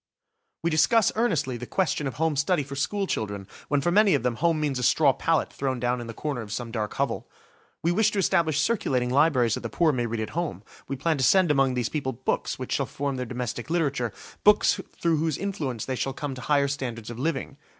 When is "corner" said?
6.15-6.41